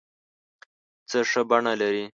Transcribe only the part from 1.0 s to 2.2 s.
څه ښه بڼه لرې